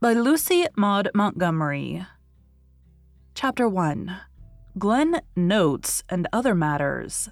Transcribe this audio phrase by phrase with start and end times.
[0.00, 2.06] by Lucy Maud Montgomery.
[3.34, 4.16] Chapter 1
[4.78, 7.28] Glen Notes and Other Matters.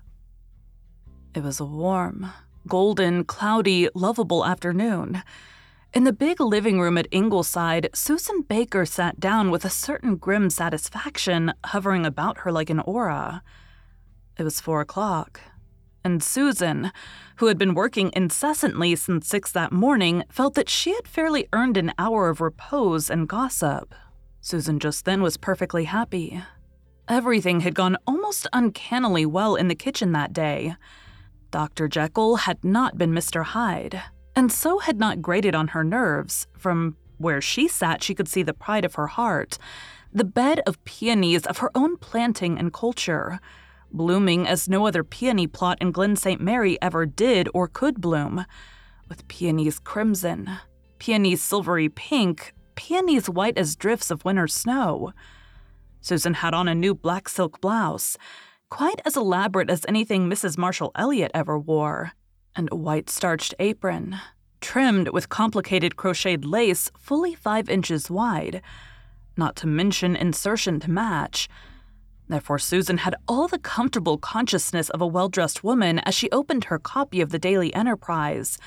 [1.32, 2.32] It was a warm,
[2.66, 5.22] golden, cloudy, lovable afternoon.
[5.94, 10.50] In the big living room at Ingleside, Susan Baker sat down with a certain grim
[10.50, 13.44] satisfaction hovering about her like an aura.
[14.36, 15.40] It was four o'clock,
[16.06, 16.92] and Susan,
[17.38, 21.76] who had been working incessantly since six that morning, felt that she had fairly earned
[21.76, 23.92] an hour of repose and gossip.
[24.40, 26.40] Susan just then was perfectly happy.
[27.08, 30.76] Everything had gone almost uncannily well in the kitchen that day.
[31.50, 31.88] Dr.
[31.88, 33.42] Jekyll had not been Mr.
[33.42, 34.00] Hyde,
[34.36, 36.46] and so had not grated on her nerves.
[36.56, 39.58] From where she sat, she could see the pride of her heart,
[40.12, 43.40] the bed of peonies of her own planting and culture
[43.96, 46.40] blooming as no other peony plot in Glen St.
[46.40, 48.44] Mary ever did or could bloom,
[49.08, 50.50] with peonies crimson,
[50.98, 55.12] peonies silvery pink, peonies white as drifts of winter snow.
[56.00, 58.16] Susan had on a new black silk blouse,
[58.68, 60.58] quite as elaborate as anything Mrs.
[60.58, 62.12] Marshall Elliott ever wore,
[62.54, 64.16] and a white starched apron,
[64.60, 68.62] trimmed with complicated crocheted lace fully five inches wide,
[69.36, 71.48] not to mention insertion to match
[72.28, 76.64] Therefore, Susan had all the comfortable consciousness of a well dressed woman as she opened
[76.64, 78.58] her copy of the Daily Enterprise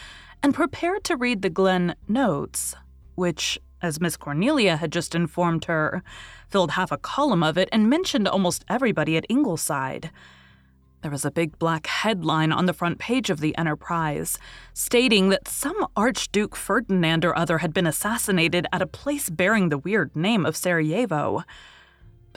[0.41, 2.75] and prepared to read the Glen notes,
[3.15, 6.01] which, as Miss Cornelia had just informed her,
[6.47, 10.09] filled half a column of it and mentioned almost everybody at Ingleside.
[11.01, 14.37] There was a big black headline on the front page of the Enterprise,
[14.73, 19.77] stating that some Archduke Ferdinand or other had been assassinated at a place bearing the
[19.77, 21.43] weird name of Sarajevo.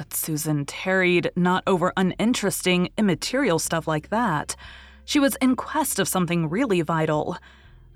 [0.03, 4.57] But Susan tarried not over uninteresting, immaterial stuff like that.
[5.05, 7.39] She was in quest of something really vital.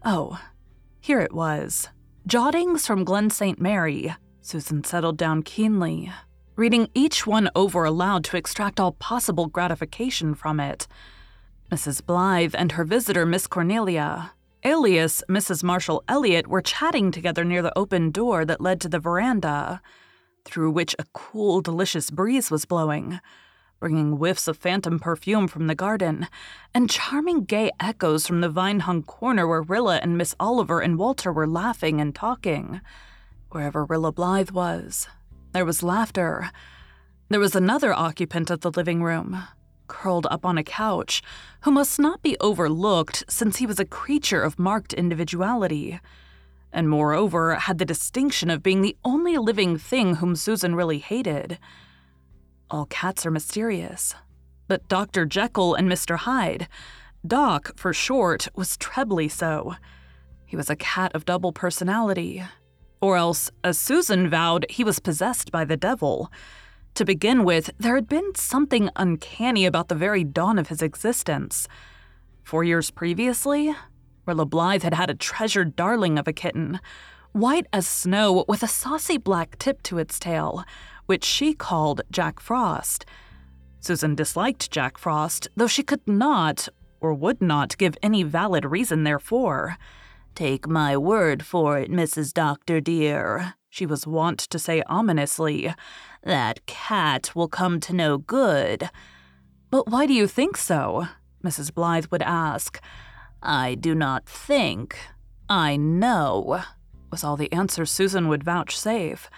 [0.04, 0.40] Oh,
[1.00, 1.88] here it was.
[2.24, 3.60] Jottings from Glen St.
[3.60, 4.14] Mary.
[4.40, 6.12] Susan settled down keenly,
[6.54, 10.86] reading each one over aloud to extract all possible gratification from it.
[11.72, 12.06] Mrs.
[12.06, 14.30] Blythe and her visitor, Miss Cornelia,
[14.62, 15.64] alias Mrs.
[15.64, 19.82] Marshall Elliott, were chatting together near the open door that led to the veranda
[20.46, 23.20] through which a cool, delicious breeze was blowing,
[23.80, 26.28] bringing whiffs of phantom perfume from the garden,
[26.72, 30.98] and charming gay echoes from the vine hung corner where Rilla and Miss Oliver and
[30.98, 32.80] Walter were laughing and talking.
[33.50, 35.08] Wherever Rilla Blythe was,
[35.52, 36.50] there was laughter.
[37.28, 39.42] There was another occupant of the living room,
[39.88, 41.22] curled up on a couch,
[41.62, 46.00] who must not be overlooked since he was a creature of marked individuality
[46.72, 51.58] and moreover had the distinction of being the only living thing whom Susan really hated.
[52.70, 54.14] All cats are mysterious,
[54.68, 55.24] but Dr.
[55.26, 56.16] Jekyll and Mr.
[56.16, 56.68] Hyde,
[57.26, 59.74] Doc for short, was trebly so.
[60.44, 62.42] He was a cat of double personality.
[63.00, 66.30] Or else, as Susan vowed, he was possessed by the devil.
[66.94, 71.68] To begin with, there had been something uncanny about the very dawn of his existence.
[72.42, 73.74] Four years previously,
[74.26, 76.80] Rilla Blythe had had a treasured darling of a kitten,
[77.32, 80.64] white as snow with a saucy black tip to its tail,
[81.06, 83.06] which she called Jack Frost.
[83.80, 86.68] Susan disliked Jack Frost, though she could not,
[87.00, 89.76] or would not, give any valid reason therefor.
[90.34, 92.32] Take my word for it, Mrs.
[92.32, 95.72] Doctor, dear, she was wont to say ominously.
[96.24, 98.90] That cat will come to no good.
[99.70, 101.06] But why do you think so?
[101.44, 101.72] Mrs.
[101.72, 102.80] Blythe would ask.
[103.42, 104.98] I do not think.
[105.48, 106.62] I know,
[107.10, 109.30] was all the answer Susan would vouchsafe.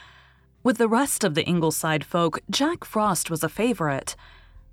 [0.62, 4.16] With the rest of the Ingleside folk, Jack Frost was a favorite.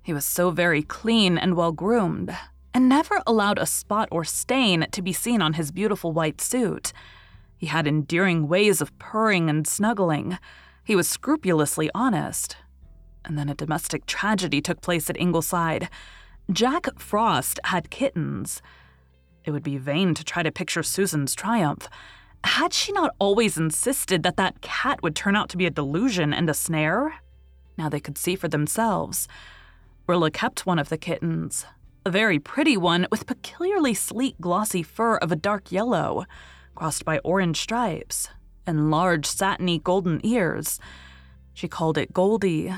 [0.02, 2.36] He was so very clean and well groomed,
[2.72, 6.92] and never allowed a spot or stain to be seen on his beautiful white suit.
[7.56, 10.38] He had endearing ways of purring and snuggling.
[10.84, 12.56] He was scrupulously honest.
[13.24, 15.88] And then a domestic tragedy took place at Ingleside.
[16.50, 18.62] Jack Frost had kittens.
[19.46, 21.88] It would be vain to try to picture Susan's triumph.
[22.42, 26.34] Had she not always insisted that that cat would turn out to be a delusion
[26.34, 27.14] and a snare?
[27.78, 29.28] Now they could see for themselves.
[30.08, 31.64] Rilla kept one of the kittens,
[32.04, 36.24] a very pretty one with peculiarly sleek, glossy fur of a dark yellow,
[36.74, 38.28] crossed by orange stripes,
[38.66, 40.80] and large, satiny golden ears.
[41.54, 42.72] She called it Goldie,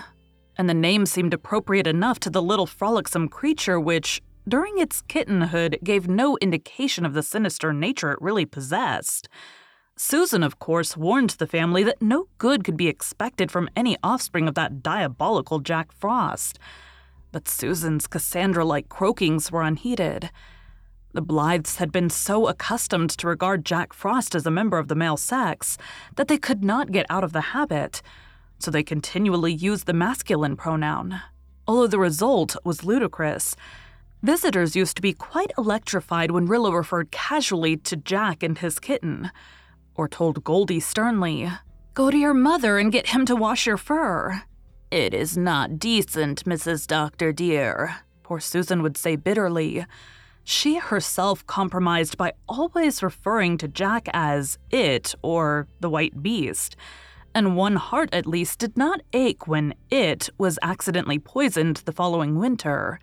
[0.56, 5.78] and the name seemed appropriate enough to the little frolicsome creature which, during its kittenhood,
[5.84, 9.28] gave no indication of the sinister nature it really possessed.
[9.96, 14.46] Susan, of course, warned the family that no good could be expected from any offspring
[14.46, 16.58] of that diabolical Jack Frost.
[17.32, 20.30] But Susan's Cassandra like croakings were unheeded.
[21.14, 24.94] The Blythes had been so accustomed to regard Jack Frost as a member of the
[24.94, 25.78] male sex
[26.16, 28.02] that they could not get out of the habit,
[28.58, 31.20] so they continually used the masculine pronoun,
[31.66, 33.56] although the result was ludicrous.
[34.22, 39.30] Visitors used to be quite electrified when Rilla referred casually to Jack and his kitten,
[39.94, 41.48] or told Goldie sternly,
[41.94, 44.42] Go to your mother and get him to wash your fur.
[44.90, 46.88] It is not decent, Mrs.
[46.88, 49.86] Doctor, dear, poor Susan would say bitterly.
[50.42, 56.74] She herself compromised by always referring to Jack as it or the white beast,
[57.34, 62.36] and one heart at least did not ache when it was accidentally poisoned the following
[62.36, 62.98] winter.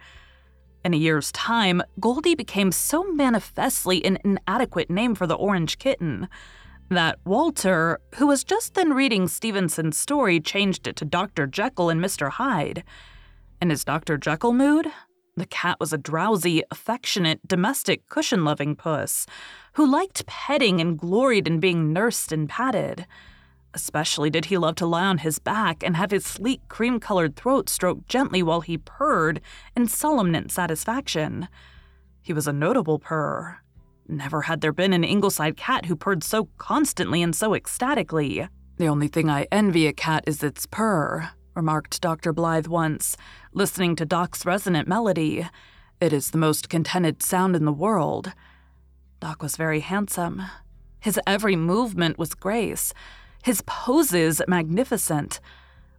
[0.85, 6.29] In a year's time, Goldie became so manifestly an inadequate name for the orange kitten
[6.89, 11.47] that Walter, who was just then reading Stevenson's story, changed it to Dr.
[11.47, 12.29] Jekyll and Mr.
[12.29, 12.83] Hyde.
[13.59, 14.15] In his Dr.
[14.19, 14.91] Jekyll mood,
[15.35, 19.25] the cat was a drowsy, affectionate, domestic, cushion loving puss
[19.73, 23.07] who liked petting and gloried in being nursed and patted.
[23.75, 27.35] Especially did he love to lie on his back and have his sleek, cream colored
[27.35, 29.39] throat stroked gently while he purred
[29.75, 31.47] in solemn satisfaction.
[32.23, 33.59] He was a notable purr,
[34.07, 38.47] Never had there been an Ingleside cat who purred so constantly and so ecstatically.
[38.77, 42.31] The only thing I envy a cat is its purr, remarked Dr.
[42.31, 43.17] Blythe once,
[43.51, 45.47] listening to Doc's resonant melody.
[45.99, 48.33] It is the most contented sound in the world.
[49.19, 50.43] Doc was very handsome.
[50.99, 52.93] His every movement was grace,
[53.45, 55.39] his poses magnificent.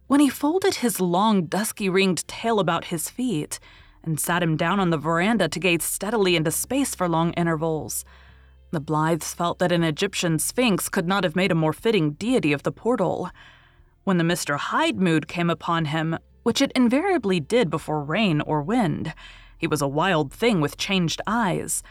[0.07, 3.57] When he folded his long, dusky ringed tail about his feet,
[4.03, 8.03] and sat him down on the veranda to gaze steadily into space for long intervals.
[8.71, 12.51] The Blythes felt that an Egyptian sphinx could not have made a more fitting deity
[12.51, 13.29] of the portal.
[14.03, 14.57] When the Mr.
[14.57, 19.13] Hyde mood came upon him, which it invariably did before rain or wind,
[19.57, 21.81] he was a wild thing with changed eyes.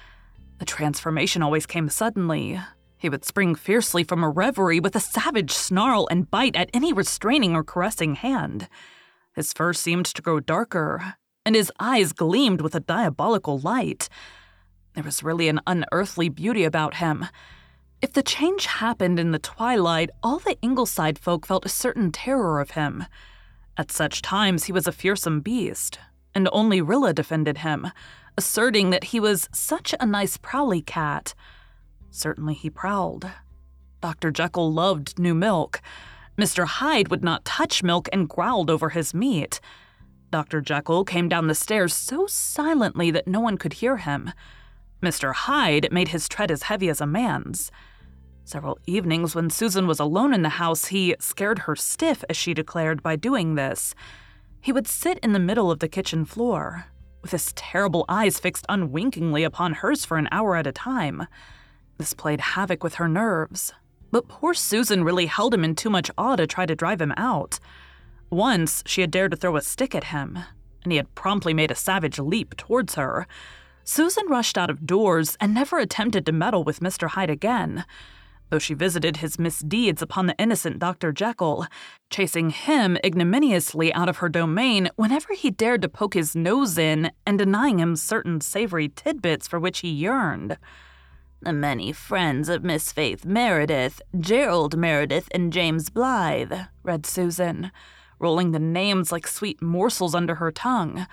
[0.58, 2.60] The transformation always came suddenly.
[3.08, 7.54] Would spring fiercely from a reverie with a savage snarl and bite at any restraining
[7.54, 8.68] or caressing hand.
[9.34, 14.08] His fur seemed to grow darker, and his eyes gleamed with a diabolical light.
[14.94, 17.26] There was really an unearthly beauty about him.
[18.02, 22.60] If the change happened in the twilight, all the Ingleside folk felt a certain terror
[22.60, 23.04] of him.
[23.76, 25.98] At such times, he was a fearsome beast,
[26.34, 27.88] and only Rilla defended him,
[28.36, 31.34] asserting that he was such a nice prowly cat.
[32.10, 33.30] Certainly he prowled.
[34.00, 34.30] Dr.
[34.30, 35.80] Jekyll loved new milk.
[36.38, 36.66] Mr.
[36.66, 39.60] Hyde would not touch milk and growled over his meat.
[40.30, 40.60] Dr.
[40.60, 44.32] Jekyll came down the stairs so silently that no one could hear him.
[45.02, 45.32] Mr.
[45.32, 47.70] Hyde made his tread as heavy as a man's.
[48.44, 52.54] Several evenings when Susan was alone in the house, he scared her stiff, as she
[52.54, 53.94] declared, by doing this.
[54.60, 56.86] He would sit in the middle of the kitchen floor,
[57.22, 61.26] with his terrible eyes fixed unwinkingly upon hers for an hour at a time.
[61.98, 63.72] This played havoc with her nerves,
[64.10, 67.14] but poor Susan really held him in too much awe to try to drive him
[67.16, 67.58] out.
[68.30, 70.38] Once, she had dared to throw a stick at him,
[70.82, 73.26] and he had promptly made a savage leap towards her.
[73.84, 77.08] Susan rushed out of doors and never attempted to meddle with Mr.
[77.08, 77.84] Hyde again,
[78.50, 81.12] though she visited his misdeeds upon the innocent Dr.
[81.12, 81.66] Jekyll,
[82.10, 87.10] chasing him ignominiously out of her domain whenever he dared to poke his nose in
[87.26, 90.58] and denying him certain savory tidbits for which he yearned.
[91.42, 96.52] The many friends of Miss Faith Meredith, Gerald Meredith, and James Blythe,
[96.82, 97.70] read Susan
[98.18, 101.06] rolling the names like sweet morsels under her tongue.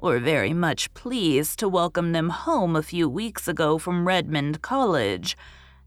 [0.00, 5.36] were very much pleased to welcome them home a few weeks ago from Redmond College.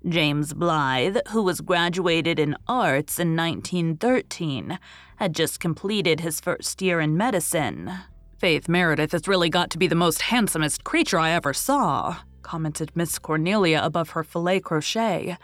[0.08, 4.78] James Blythe, who was graduated in arts in 1913,
[5.16, 7.92] had just completed his first year in medicine.
[8.38, 12.92] Faith Meredith has really got to be the most handsomest creature I ever saw, commented
[12.94, 15.38] Miss Cornelia above her filet crochet.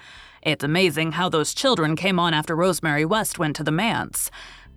[0.43, 4.29] It's amazing how those children came on after Rosemary West went to the manse.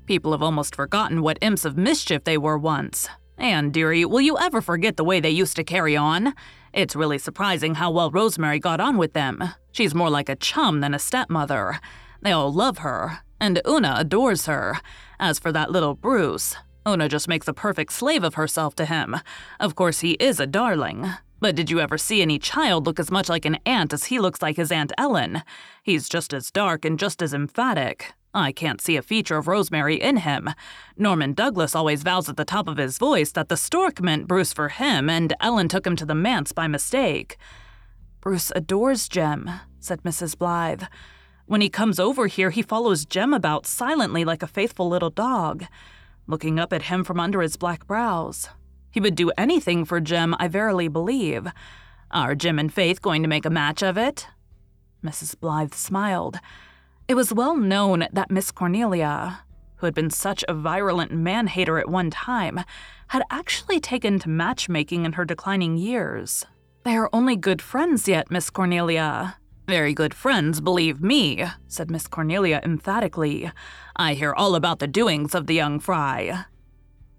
[0.06, 3.08] People have almost forgotten what imps of mischief they were once.
[3.38, 6.34] And, dearie, will you ever forget the way they used to carry on?
[6.72, 9.42] It's really surprising how well Rosemary got on with them.
[9.72, 11.80] She's more like a chum than a stepmother.
[12.22, 14.78] They all love her, and Una adores her.
[15.18, 19.16] As for that little Bruce, Una just makes a perfect slave of herself to him.
[19.60, 21.10] Of course, he is a darling.
[21.42, 24.20] But did you ever see any child look as much like an aunt as he
[24.20, 25.42] looks like his Aunt Ellen?
[25.82, 28.12] He's just as dark and just as emphatic.
[28.32, 30.50] I can't see a feature of Rosemary in him.
[30.96, 34.52] Norman Douglas always vows at the top of his voice that the stork meant Bruce
[34.52, 37.36] for him and Ellen took him to the manse by mistake.
[38.20, 40.38] Bruce adores Jem, said Mrs.
[40.38, 40.84] Blythe.
[41.46, 45.64] When he comes over here, he follows Jem about silently like a faithful little dog,
[46.28, 48.48] looking up at him from under his black brows.
[48.92, 51.48] He would do anything for Jem, I verily believe.
[52.10, 54.28] Are Jem and Faith going to make a match of it?
[55.02, 55.38] Mrs.
[55.40, 56.38] Blythe smiled.
[57.08, 59.40] It was well known that Miss Cornelia,
[59.76, 62.60] who had been such a virulent man hater at one time,
[63.08, 66.44] had actually taken to matchmaking in her declining years.
[66.84, 69.36] They are only good friends yet, Miss Cornelia.
[69.66, 73.50] Very good friends, believe me, said Miss Cornelia emphatically.
[73.96, 76.44] I hear all about the doings of the young fry.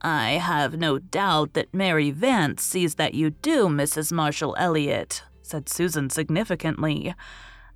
[0.04, 4.12] I have no doubt that Mary Vance sees that you do, Mrs.
[4.12, 7.16] Marshall Elliott, said Susan significantly.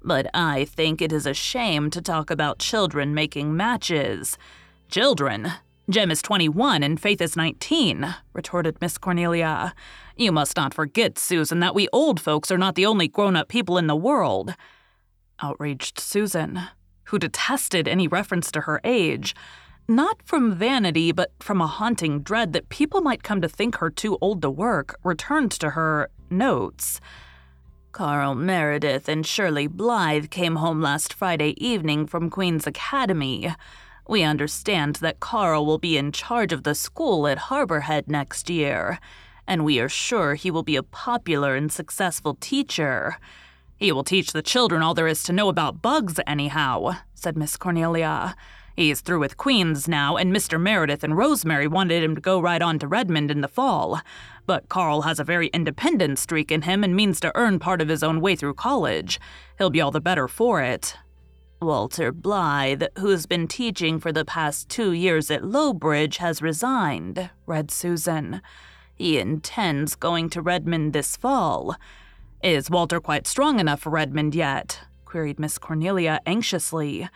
[0.03, 4.38] But I think it is a shame to talk about children making matches.
[4.89, 5.53] Children?
[5.89, 9.74] Jem is 21 and Faith is 19, retorted Miss Cornelia.
[10.17, 13.48] You must not forget, Susan, that we old folks are not the only grown up
[13.48, 14.53] people in the world.
[15.41, 16.60] Outraged Susan,
[17.05, 19.34] who detested any reference to her age,
[19.88, 23.89] not from vanity, but from a haunting dread that people might come to think her
[23.89, 27.00] too old to work, returned to her notes.
[27.94, 33.56] Carl Meredith and Shirley Blythe came home last Friday evening from Queen's Academy.
[34.08, 39.00] We understand that Carl will be in charge of the school at Harborhead next year,
[39.48, 43.17] and we are sure he will be a popular and successful teacher.
[43.77, 47.58] He will teach the children all there is to know about bugs, anyhow, said Miss
[47.58, 48.36] Cornelia.
[48.77, 50.62] He's through with Queen's now, and Mr.
[50.62, 54.00] Meredith and Rosemary wanted him to go right on to Redmond in the fall.
[54.46, 57.89] But Carl has a very independent streak in him and means to earn part of
[57.89, 59.19] his own way through college.
[59.57, 60.96] He'll be all the better for it.
[61.60, 67.72] Walter Blythe, who's been teaching for the past two years at Lowbridge, has resigned, read
[67.72, 68.43] Susan.
[68.93, 71.75] He intends going to Redmond this fall.
[72.43, 74.81] Is Walter quite strong enough for Redmond yet?
[75.03, 77.10] queried Miss Cornelia anxiously.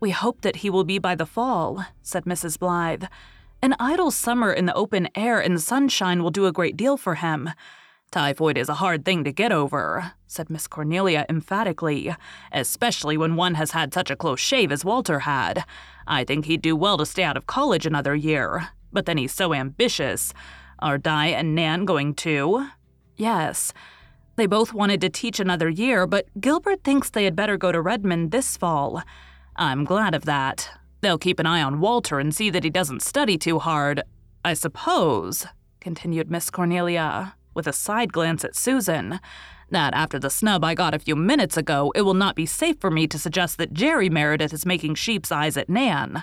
[0.00, 2.58] We hope that he will be by the fall, said Mrs.
[2.58, 3.04] Blythe.
[3.60, 7.16] An idle summer in the open air and sunshine will do a great deal for
[7.16, 7.50] him.
[8.10, 12.14] Typhoid is a hard thing to get over, said Miss Cornelia emphatically,
[12.52, 15.64] especially when one has had such a close shave as Walter had.
[16.06, 18.68] I think he'd do well to stay out of college another year.
[18.92, 20.32] But then he's so ambitious.
[20.78, 22.68] Are Di and Nan going too?
[23.16, 23.72] Yes.
[24.36, 27.80] They both wanted to teach another year, but Gilbert thinks they had better go to
[27.80, 29.02] Redmond this fall.
[29.58, 30.70] I'm glad of that.
[31.00, 34.02] They'll keep an eye on Walter and see that he doesn't study too hard.
[34.44, 35.46] I suppose,
[35.80, 39.18] continued Miss Cornelia, with a side glance at Susan,
[39.70, 42.76] that after the snub I got a few minutes ago, it will not be safe
[42.80, 46.22] for me to suggest that Jerry Meredith is making sheep's eyes at Nan.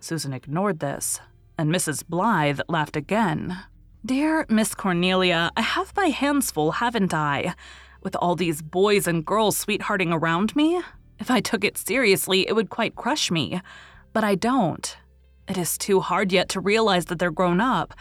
[0.00, 1.20] Susan ignored this,
[1.56, 2.04] and Mrs.
[2.06, 3.58] Blythe laughed again.
[4.04, 7.54] Dear Miss Cornelia, I have my hands full, haven't I?
[8.02, 10.82] With all these boys and girls sweethearting around me?
[11.20, 13.60] If I took it seriously, it would quite crush me.
[14.12, 14.96] But I don't.
[15.46, 17.94] It is too hard yet to realize that they're grown up.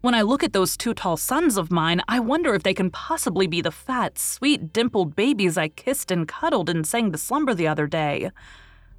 [0.00, 2.90] When I look at those two tall sons of mine, I wonder if they can
[2.90, 7.54] possibly be the fat, sweet, dimpled babies I kissed and cuddled and sang to slumber
[7.54, 8.30] the other day.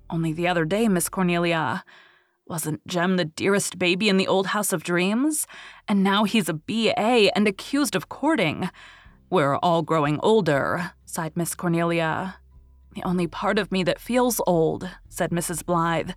[0.09, 1.85] Only the other day, Miss Cornelia.
[2.47, 5.45] Wasn't Jem the dearest baby in the old house of dreams?
[5.87, 7.29] And now he's a B.A.
[7.29, 8.69] and accused of courting.
[9.29, 12.38] We're all growing older, sighed Miss Cornelia.
[12.99, 15.65] The only part of me that feels old, said Mrs.
[15.65, 16.11] Blythe,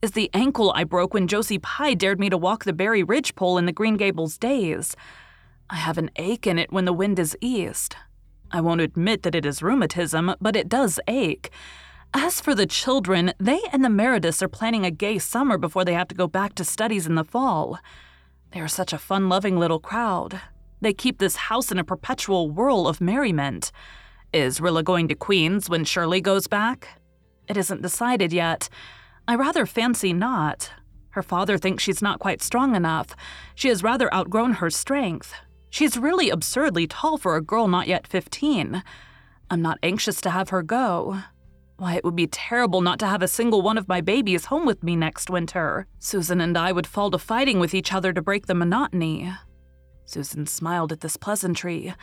[0.00, 3.34] is the ankle I broke when Josie Pye dared me to walk the Barry Ridge
[3.34, 4.94] pole in the Green Gables days.
[5.68, 7.96] I have an ache in it when the wind is east.
[8.52, 11.50] I won't admit that it is rheumatism, but it does ache.
[12.14, 15.94] As for the children, they and the Merediths are planning a gay summer before they
[15.94, 17.80] have to go back to studies in the fall.
[18.52, 20.40] They are such a fun loving little crowd.
[20.80, 23.72] They keep this house in a perpetual whirl of merriment.
[24.32, 27.00] Is Rilla going to Queen's when Shirley goes back?
[27.48, 28.68] It isn't decided yet.
[29.26, 30.70] I rather fancy not.
[31.10, 33.16] Her father thinks she's not quite strong enough.
[33.54, 35.32] She has rather outgrown her strength.
[35.70, 38.82] She's really absurdly tall for a girl not yet 15.
[39.50, 41.20] I'm not anxious to have her go.
[41.78, 44.66] Why, it would be terrible not to have a single one of my babies home
[44.66, 45.86] with me next winter.
[46.00, 49.32] Susan and I would fall to fighting with each other to break the monotony.
[50.04, 51.94] Susan smiled at this pleasantry.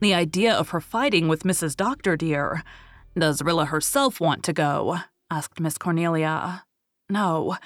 [0.00, 1.76] The idea of her fighting with Mrs.
[1.76, 2.62] Doctor Dear.
[3.16, 4.98] Does Rilla herself want to go?
[5.30, 6.64] asked Miss Cornelia.
[7.10, 7.58] No.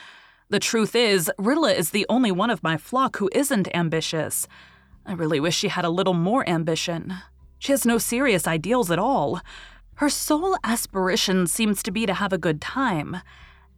[0.49, 4.49] The truth is, Rilla is the only one of my flock who isn't ambitious.
[5.07, 7.15] I really wish she had a little more ambition.
[7.61, 9.41] She has no serious ideals at all.
[9.97, 13.19] Her sole aspiration seems to be to have a good time.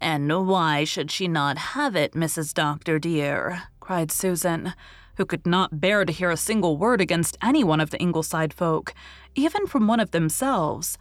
[0.00, 2.54] And why should she not have it, Mrs.
[2.54, 3.64] Doctor dear?
[3.80, 4.72] cried Susan,
[5.16, 8.52] who could not bear to hear a single word against any one of the Ingleside
[8.52, 8.94] folk,
[9.34, 10.98] even from one of themselves.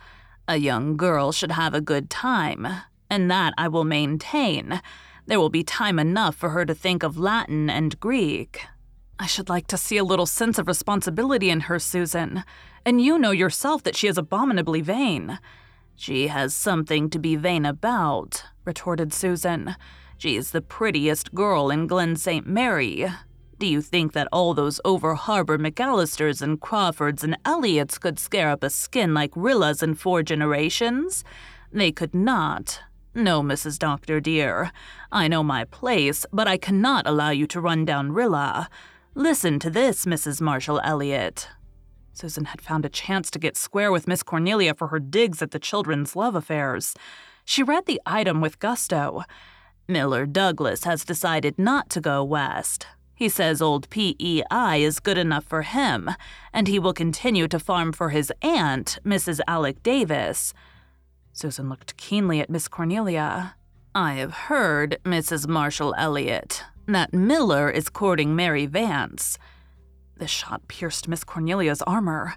[0.48, 2.68] A young girl should have a good time,
[3.10, 4.82] and that I will maintain.
[5.26, 8.62] There will be time enough for her to think of Latin and Greek.
[9.18, 12.44] I should like to see a little sense of responsibility in her, Susan.
[12.86, 15.40] And you know yourself that she is abominably vain.
[15.96, 19.76] She has something to be vain about, retorted Susan.
[20.18, 22.46] She is the prettiest girl in Glen St.
[22.46, 23.08] Mary.
[23.58, 28.50] Do you think that all those over harbor McAllisters and Crawfords and Elliots could scare
[28.50, 31.24] up a skin like Rilla's in four generations?
[31.72, 32.82] They could not.
[33.14, 33.80] No, Mrs.
[33.80, 34.74] Doctor, dear.
[35.10, 38.70] I know my place, but I cannot allow you to run down Rilla.
[39.14, 40.42] Listen to this, Mrs.
[40.42, 41.48] Marshall Elliott.
[42.12, 45.52] Susan had found a chance to get square with Miss Cornelia for her digs at
[45.52, 46.94] the children's love affairs.
[47.46, 49.24] She read the item with gusto.
[49.88, 52.88] Miller Douglas has decided not to go west.
[53.16, 56.12] He says old PEI is good enough for him,
[56.54, 59.40] and he will continue to farm for his aunt, Mrs.
[59.48, 60.54] Alec Davis.
[61.32, 63.56] Susan looked keenly at Miss Cornelia.
[63.94, 65.48] I have heard, Mrs.
[65.48, 69.38] Marshall Elliott, that Miller is courting Mary Vance.
[70.18, 72.36] The shot pierced Miss Cornelia's armor.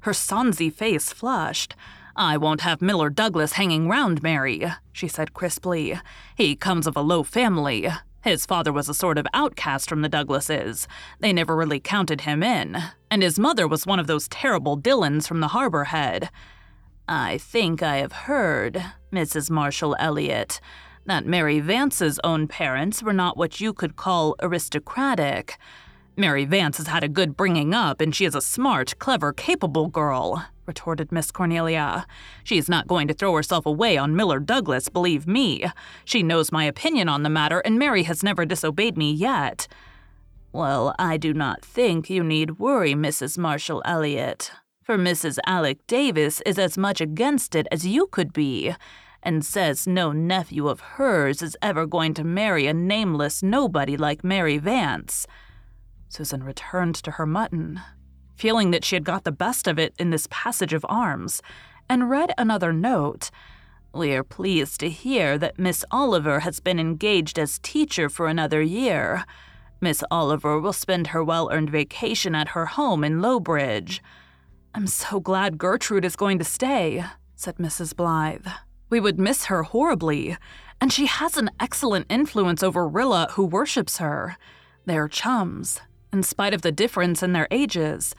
[0.00, 1.76] Her sonsy face flushed.
[2.16, 5.98] I won't have Miller Douglas hanging round Mary, she said crisply.
[6.36, 7.88] He comes of a low family.
[8.26, 10.88] His father was a sort of outcast from the Douglases.
[11.20, 12.76] They never really counted him in.
[13.08, 16.30] And his mother was one of those terrible Dillons from the Harbor Head.
[17.06, 19.48] I think I have heard, Mrs.
[19.48, 20.60] Marshall Elliott,
[21.04, 25.56] that Mary Vance's own parents were not what you could call aristocratic.
[26.18, 29.86] Mary Vance has had a good bringing up, and she is a smart, clever, capable
[29.86, 32.06] girl, retorted Miss Cornelia.
[32.42, 35.66] She's not going to throw herself away on Miller Douglas, believe me.
[36.06, 39.68] She knows my opinion on the matter, and Mary has never disobeyed me yet.
[40.52, 43.36] Well, I do not think you need worry, Mrs.
[43.36, 44.52] Marshall Elliott,
[44.82, 45.38] for Mrs.
[45.44, 48.74] Alec Davis is as much against it as you could be
[49.22, 54.24] and says no nephew of hers is ever going to marry a nameless nobody like
[54.24, 55.26] Mary Vance.
[56.08, 57.80] Susan returned to her mutton,
[58.36, 61.42] feeling that she had got the best of it in this passage of arms,
[61.88, 63.30] and read another note.
[63.92, 68.60] We are pleased to hear that Miss Oliver has been engaged as teacher for another
[68.60, 69.24] year.
[69.80, 74.02] Miss Oliver will spend her well earned vacation at her home in Lowbridge.
[74.74, 77.96] I'm so glad Gertrude is going to stay, said Mrs.
[77.96, 78.46] Blythe.
[78.90, 80.36] We would miss her horribly,
[80.80, 84.36] and she has an excellent influence over Rilla, who worships her.
[84.84, 85.80] They're chums,
[86.12, 88.14] in spite of the difference in their ages.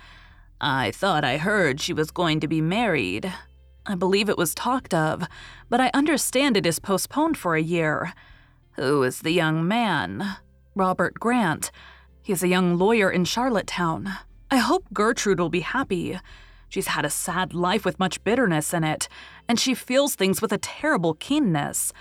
[0.60, 3.32] I thought I heard she was going to be married.
[3.86, 5.24] I believe it was talked of,
[5.70, 8.14] but I understand it is postponed for a year.
[8.72, 10.38] Who is the young man?
[10.76, 11.72] Robert Grant.
[12.22, 14.10] He's a young lawyer in Charlottetown.
[14.52, 16.20] I hope Gertrude will be happy.
[16.70, 19.08] She's had a sad life with much bitterness in it,
[19.48, 21.94] and she feels things with a terrible keenness.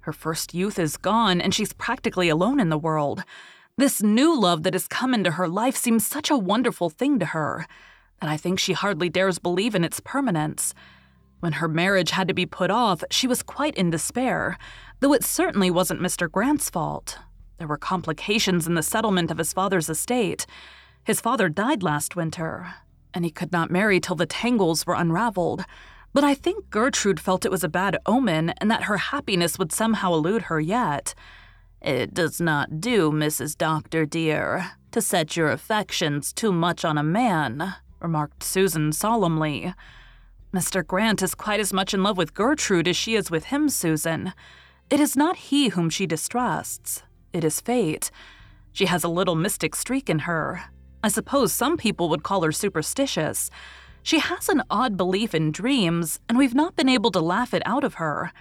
[0.00, 3.24] Her first youth is gone, and she's practically alone in the world.
[3.76, 7.26] This new love that has come into her life seems such a wonderful thing to
[7.26, 7.66] her
[8.20, 10.74] that I think she hardly dares believe in its permanence.
[11.40, 14.58] When her marriage had to be put off, she was quite in despair,
[15.00, 16.30] though it certainly wasn't Mr.
[16.30, 17.18] Grant's fault.
[17.58, 20.46] There were complications in the settlement of his father's estate.
[21.02, 22.74] His father died last winter,
[23.12, 25.64] and he could not marry till the tangles were unraveled.
[26.12, 29.72] But I think Gertrude felt it was a bad omen and that her happiness would
[29.72, 31.12] somehow elude her yet.
[31.84, 33.58] It does not do, Mrs.
[33.58, 39.74] Doctor, dear, to set your affections too much on a man, remarked Susan solemnly.
[40.50, 40.86] Mr.
[40.86, 44.32] Grant is quite as much in love with Gertrude as she is with him, Susan.
[44.88, 47.02] It is not he whom she distrusts,
[47.34, 48.10] it is fate.
[48.72, 50.62] She has a little mystic streak in her.
[51.02, 53.50] I suppose some people would call her superstitious.
[54.02, 57.62] She has an odd belief in dreams, and we've not been able to laugh it
[57.66, 58.32] out of her.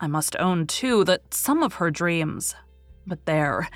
[0.00, 2.54] I must own, too, that some of her dreams.
[3.06, 3.68] But there,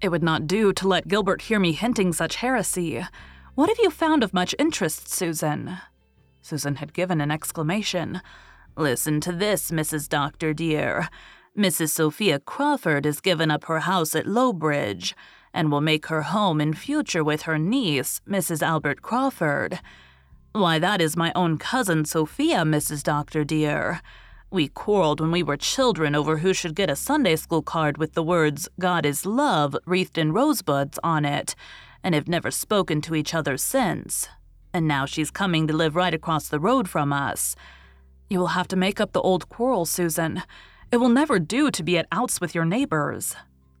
[0.00, 3.04] it would not do to let Gilbert hear me hinting such heresy.
[3.54, 5.78] What have you found of much interest, Susan?
[6.42, 8.20] Susan had given an exclamation.
[8.76, 10.08] Listen to this, Mrs.
[10.08, 11.08] Doctor, dear.
[11.56, 11.90] Mrs.
[11.90, 15.14] Sophia Crawford has given up her house at Lowbridge
[15.54, 18.60] and will make her home in future with her niece, Mrs.
[18.60, 19.78] Albert Crawford.
[20.52, 23.02] Why, that is my own cousin Sophia, Mrs.
[23.02, 24.02] Doctor, dear.
[24.54, 28.12] We quarreled when we were children over who should get a Sunday school card with
[28.12, 31.56] the words, God is love, wreathed in rosebuds on it,
[32.04, 34.28] and have never spoken to each other since.
[34.72, 37.56] And now she's coming to live right across the road from us.
[38.30, 40.40] You will have to make up the old quarrel, Susan.
[40.92, 43.34] It will never do to be at outs with your neighbors.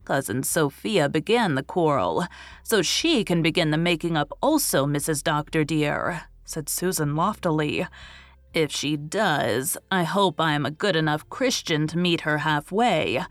[0.04, 2.26] Cousin Sophia began the quarrel,
[2.64, 5.22] so she can begin the making up also, Mrs.
[5.22, 7.86] Doctor dear, said Susan loftily.
[8.54, 13.22] If she does, I hope I am a good enough Christian to meet her halfway.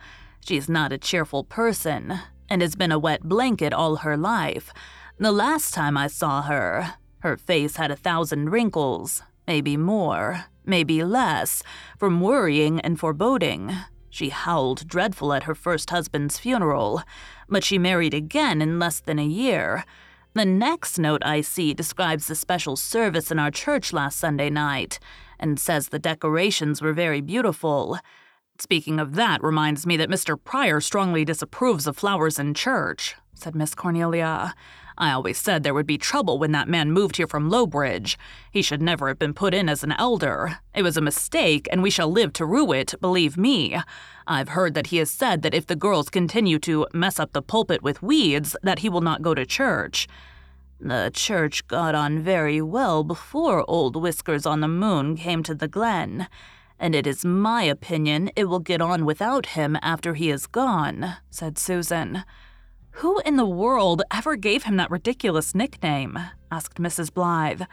[0.46, 4.72] She's not a cheerful person, and has been a wet blanket all her life.
[5.18, 11.04] The last time I saw her, her face had a thousand wrinkles, maybe more maybe
[11.04, 11.64] less,
[11.98, 13.76] from worrying and foreboding.
[14.10, 17.02] She howled dreadful at her first husband's funeral,
[17.50, 19.86] but she married again in less than a year.
[20.36, 24.98] The next note I see describes the special service in our church last Sunday night
[25.40, 28.00] and says the decorations were very beautiful.
[28.58, 30.36] Speaking of that reminds me that Mr.
[30.44, 34.56] Pryor strongly disapproves of flowers in church, said Miss Cornelia.
[35.04, 38.18] I always said there would be trouble when that man moved here from Lowbridge.
[38.50, 40.60] He should never have been put in as an elder.
[40.74, 43.78] It was a mistake, and we shall live to rue it, believe me.
[44.26, 47.42] I've heard that he has said that if the girls continue to mess up the
[47.42, 50.08] pulpit with weeds, that he will not go to church.
[50.80, 55.68] The church got on very well before old Whiskers on the Moon came to the
[55.68, 56.30] Glen,
[56.80, 61.18] and it is my opinion it will get on without him after he is gone,
[61.30, 62.24] said Susan.
[62.98, 66.18] Who in the world ever gave him that ridiculous nickname?
[66.52, 67.14] asked Mrs.
[67.14, 67.64] Blythe.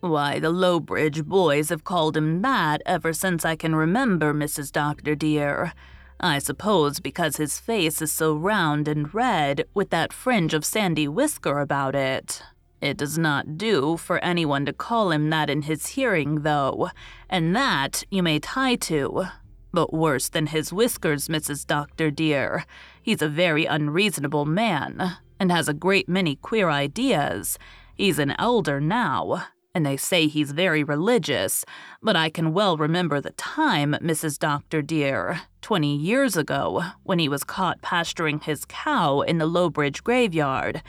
[0.00, 4.70] Why, the Lowbridge boys have called him that ever since I can remember, Mrs.
[4.70, 5.72] Doctor dear.
[6.20, 11.08] I suppose because his face is so round and red, with that fringe of sandy
[11.08, 12.42] whisker about it.
[12.80, 16.90] It does not do for anyone to call him that in his hearing, though,
[17.28, 19.24] and that you may tie to.
[19.72, 21.66] But worse than his whiskers, Mrs.
[21.66, 22.64] Doctor dear,
[23.04, 27.58] he's a very unreasonable man, and has a great many queer ideas.
[27.94, 31.64] He's an elder now, and they say he's very religious,
[32.02, 34.38] but I can well remember the time, Mrs.
[34.38, 40.02] Doctor dear, twenty years ago, when he was caught pasturing his cow in the Lowbridge
[40.02, 40.82] graveyard.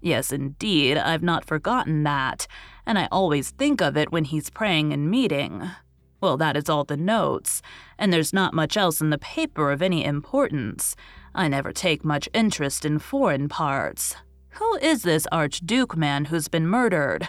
[0.00, 2.46] Yes, indeed, I've not forgotten that,
[2.84, 5.70] and I always think of it when he's praying in meeting.
[6.20, 7.62] Well, that is all the notes,
[7.98, 10.96] and there's not much else in the paper of any importance.
[11.36, 14.14] I never take much interest in foreign parts.
[14.50, 17.28] Who is this Archduke man who's been murdered?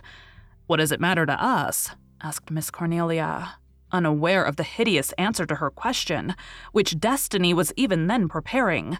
[0.67, 1.89] What does it matter to us?
[2.21, 3.55] asked Miss Cornelia,
[3.91, 6.35] unaware of the hideous answer to her question,
[6.71, 8.99] which Destiny was even then preparing.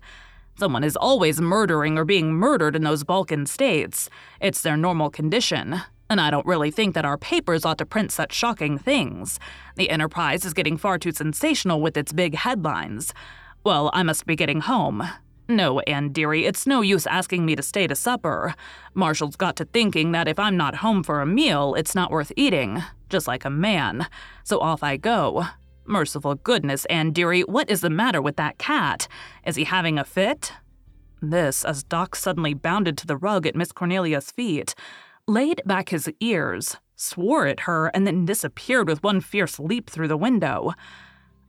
[0.58, 4.10] Someone is always murdering or being murdered in those Balkan states.
[4.42, 5.82] It's their normal condition.
[6.10, 9.40] And I don't really think that our papers ought to print such shocking things.
[9.76, 13.14] The Enterprise is getting far too sensational with its big headlines.
[13.66, 15.04] Well, I must be getting home.
[15.50, 18.54] No, Anne dearie, it's no use asking me to stay to supper.
[18.94, 22.32] Marshall's got to thinking that if I'm not home for a meal, it's not worth
[22.36, 24.08] eating, just like a man.
[24.44, 25.46] So off I go.
[25.86, 29.08] Merciful goodness, Anne dearie, what is the matter with that cat?
[29.46, 30.54] Is he having a fit?
[31.22, 34.76] This, as Doc suddenly bounded to the rug at Miss Cornelia's feet
[35.28, 40.08] laid back his ears, swore at her, and then disappeared with one fierce leap through
[40.08, 40.74] the window.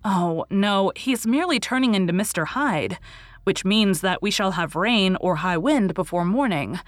[0.09, 2.47] Oh, no, he's merely turning into Mr.
[2.47, 2.97] Hyde,
[3.43, 6.79] which means that we shall have rain or high wind before morning.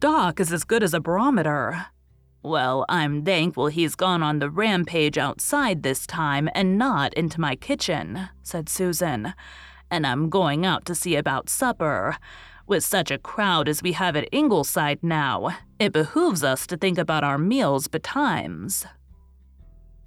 [0.00, 1.86] Doc is as good as a barometer.
[2.42, 7.54] Well, I'm thankful he's gone on the rampage outside this time and not into my
[7.54, 9.32] kitchen, said Susan.
[9.88, 12.16] And I'm going out to see about supper.
[12.66, 16.98] With such a crowd as we have at Ingleside now, it behooves us to think
[16.98, 18.86] about our meals betimes.